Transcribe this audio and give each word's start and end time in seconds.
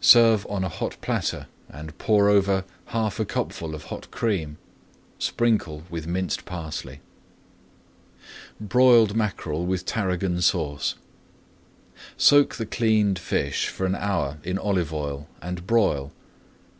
Serve 0.00 0.44
on 0.50 0.64
a 0.64 0.68
hot 0.68 0.96
platter 1.00 1.46
and 1.68 1.96
pour 1.96 2.28
over 2.28 2.64
half 2.86 3.20
a 3.20 3.24
cupful 3.24 3.76
of 3.76 3.84
hot 3.84 4.10
cream. 4.10 4.56
Sprinkle 5.20 5.84
with 5.88 6.04
minced 6.04 6.44
parsley. 6.44 6.98
BROILED 8.60 9.14
MACKEREL 9.14 9.64
WITH 9.64 9.86
TARRAGON 9.86 10.40
SAUCE 10.42 10.96
Soak 12.16 12.56
the 12.56 12.66
cleaned 12.66 13.20
fish 13.20 13.68
for 13.68 13.86
an 13.86 13.94
hour 13.94 14.38
in 14.42 14.58
olive 14.58 14.92
oil, 14.92 15.28
and 15.40 15.64
broil. 15.64 16.10